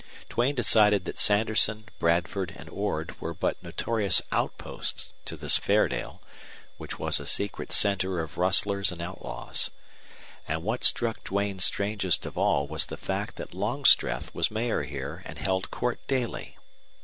Duane 0.29 0.55
decided 0.55 1.05
that 1.05 1.19
Sanderson, 1.19 1.85
Bradford, 1.99 2.55
and 2.57 2.67
Ord 2.71 3.15
were 3.21 3.35
but 3.35 3.61
notorious 3.61 4.19
outposts 4.31 5.09
to 5.25 5.37
this 5.37 5.57
Fairdale, 5.59 6.23
which 6.77 6.97
was 6.97 7.19
a 7.19 7.25
secret 7.27 7.71
center 7.71 8.19
of 8.19 8.39
rustlers 8.39 8.91
and 8.91 8.99
outlaws. 8.99 9.69
And 10.47 10.63
what 10.63 10.83
struck 10.83 11.23
Duane 11.23 11.59
strangest 11.59 12.25
of 12.25 12.35
all 12.35 12.65
was 12.65 12.87
the 12.87 12.97
fact 12.97 13.35
that 13.35 13.53
Longstreth 13.53 14.33
was 14.33 14.49
mayor 14.49 14.81
here 14.81 15.21
and 15.23 15.37
held 15.37 15.69
court 15.69 15.99
daily. 16.07 16.57